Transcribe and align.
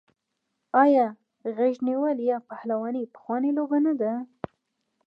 آیا 0.83 1.07
غیږ 1.55 1.75
نیول 1.87 2.17
یا 2.29 2.37
پهلواني 2.49 3.03
پخوانۍ 3.13 3.51
لوبه 3.57 3.77
نه 3.85 3.93
ده؟ 4.01 4.13